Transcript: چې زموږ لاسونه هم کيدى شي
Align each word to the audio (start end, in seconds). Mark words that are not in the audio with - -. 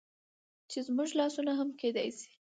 چې 0.69 0.79
زموږ 0.87 1.09
لاسونه 1.19 1.51
هم 1.59 1.69
کيدى 1.79 2.07
شي 2.17 2.31